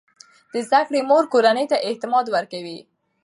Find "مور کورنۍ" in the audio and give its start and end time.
1.09-1.65